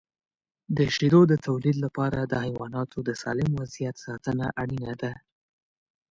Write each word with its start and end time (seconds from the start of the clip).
د 0.77 0.79
شیدو 0.95 1.21
د 1.31 1.33
تولید 1.45 1.75
لپاره 1.85 2.19
د 2.23 2.33
حیواناتو 2.45 2.97
د 3.07 3.09
سالم 3.21 3.51
وضعیت 3.61 3.95
ساتنه 4.05 4.45
اړینه 4.61 4.93
ده. 5.01 5.13